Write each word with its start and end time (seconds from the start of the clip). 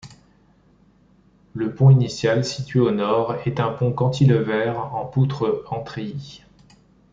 Le 1.53 1.75
pont 1.75 1.91
initial, 1.91 2.43
situé 2.43 2.79
au 2.79 2.89
nord, 2.89 3.35
est 3.45 3.59
un 3.59 3.69
pont 3.71 3.93
cantilever 3.93 4.73
en 4.75 5.05
poutre 5.05 5.63
en 5.69 5.83
treillis. 5.83 6.41